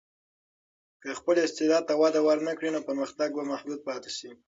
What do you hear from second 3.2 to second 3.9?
به محدود